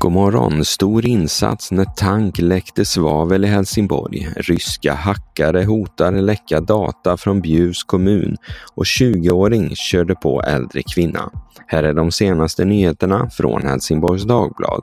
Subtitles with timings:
[0.00, 0.64] god morgon.
[0.64, 4.28] Stor insats när tank läckte svavel i Helsingborg.
[4.36, 8.36] Ryska hackare hotar läcka data från Bjuvs kommun
[8.74, 11.30] och 20-åring körde på äldre kvinna.
[11.66, 14.82] Här är de senaste nyheterna från Helsingborgs Dagblad.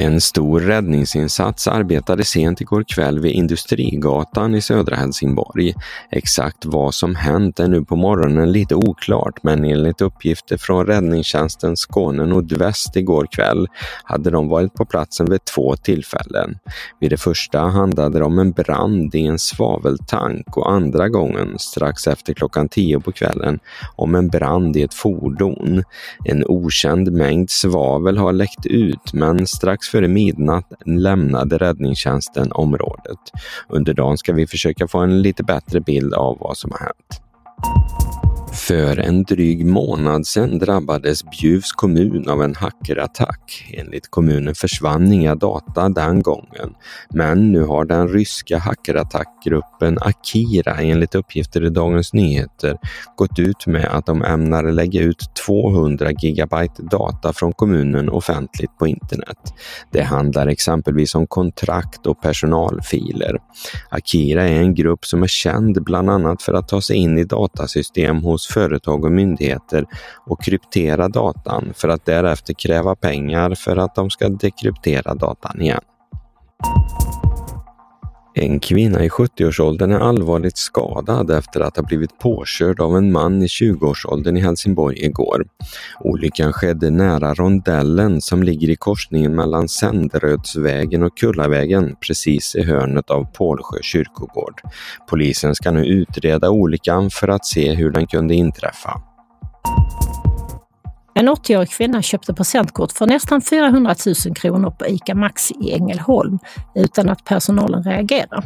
[0.00, 5.74] En stor räddningsinsats arbetade sent igår kväll vid Industrigatan i södra Helsingborg.
[6.10, 11.76] Exakt vad som hänt är nu på morgonen lite oklart men enligt uppgifter från räddningstjänsten
[11.76, 13.66] Skåne Nordväst igår kväll
[14.04, 16.58] hade de varit på platsen vid två tillfällen.
[17.00, 22.06] Vid det första handlade det om en brand i en svaveltank och andra gången, strax
[22.06, 23.58] efter klockan tio på kvällen,
[23.96, 25.84] om en brand i ett fordon.
[26.24, 33.18] En okänd mängd svavel har läckt ut men strax före midnatt lämnade räddningstjänsten området.
[33.68, 37.22] Under dagen ska vi försöka få en lite bättre bild av vad som har hänt.
[38.58, 43.70] För en dryg månad sedan drabbades Bjuvs kommun av en hackerattack.
[43.72, 46.74] Enligt kommunen försvann inga data den gången.
[47.10, 52.76] Men nu har den ryska hackerattackgruppen Akira enligt uppgifter i Dagens Nyheter
[53.16, 58.86] gått ut med att de ämnar lägga ut 200 gigabyte data från kommunen offentligt på
[58.86, 59.38] internet.
[59.92, 63.38] Det handlar exempelvis om kontrakt och personalfiler.
[63.90, 67.24] Akira är en grupp som är känd bland annat för att ta sig in i
[67.24, 69.86] datasystem hos företag och myndigheter
[70.26, 75.80] och kryptera datan för att därefter kräva pengar för att de ska dekryptera datan igen.
[78.40, 83.42] En kvinna i 70-årsåldern är allvarligt skadad efter att ha blivit påkörd av en man
[83.42, 85.46] i 20-årsåldern i Helsingborg igår.
[86.00, 93.10] Olyckan skedde nära rondellen som ligger i korsningen mellan Sänderödsvägen och Kullavägen precis i hörnet
[93.10, 94.60] av Pålsjö kyrkogård.
[95.10, 99.02] Polisen ska nu utreda olyckan för att se hur den kunde inträffa.
[101.18, 103.94] En 80-årig kvinna köpte presentkort för nästan 400
[104.26, 106.38] 000 kronor på ICA Maxi i Ängelholm
[106.74, 108.42] utan att personalen reagerade.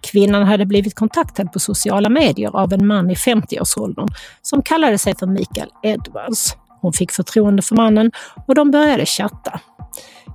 [0.00, 4.08] Kvinnan hade blivit kontaktad på sociala medier av en man i 50-årsåldern
[4.42, 6.56] som kallade sig för Mikael Edwards.
[6.80, 8.10] Hon fick förtroende för mannen
[8.46, 9.60] och de började chatta.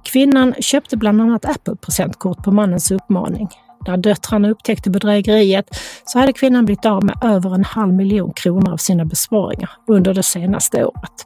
[0.04, 3.50] Kvinnan köpte bland annat Apple-presentkort på mannens uppmaning.
[3.88, 5.66] När döttrarna upptäckte bedrägeriet
[6.06, 10.14] så hade kvinnan blivit av med över en halv miljon kronor av sina besparingar under
[10.14, 11.26] det senaste året.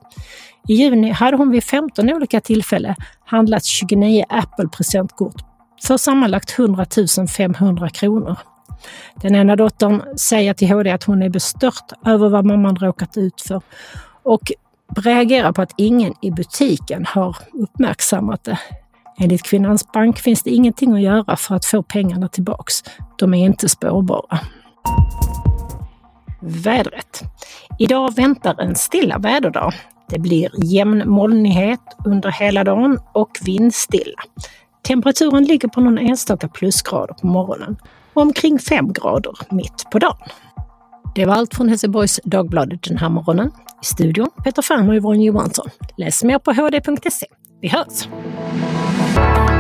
[0.68, 2.95] I juni hade hon vid 15 olika tillfällen
[3.25, 5.41] handlat 29 Apple-presentkort
[5.84, 6.85] för sammanlagt 100
[7.38, 8.38] 500 kronor.
[9.22, 13.41] Den ena dottern säger till HD att hon är bestört över vad mamman råkat ut
[13.41, 13.62] för
[14.24, 14.51] och
[14.95, 18.59] reagerar på att ingen i butiken har uppmärksammat det.
[19.19, 22.83] Enligt kvinnans bank finns det ingenting att göra för att få pengarna tillbaks.
[23.17, 24.39] De är inte spårbara.
[26.41, 27.23] Vädret.
[27.79, 29.73] Idag väntar en stilla väderdag.
[30.09, 34.22] Det blir jämn molnighet under hela dagen och vindstilla.
[34.88, 37.77] Temperaturen ligger på någon enstaka plusgrader på morgonen
[38.13, 40.29] och omkring 5 grader mitt på dagen.
[41.16, 43.51] Det var allt från Helsingborgs Dagbladet den här morgonen.
[43.81, 45.69] I studion Peter Ferm och Yvonne Johansson.
[45.97, 47.25] Läs mer på hd.se.
[47.61, 48.07] Vi hörs!
[49.16, 49.56] Bye.